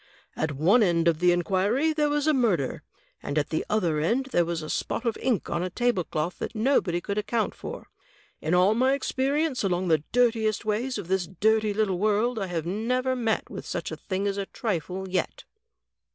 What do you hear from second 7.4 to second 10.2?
I37 account for. In all my experience along the